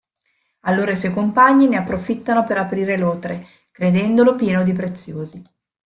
[0.61, 5.39] Allora i suoi compagni ne approfittano per aprire l’otre, credendolo pieno di preziosi.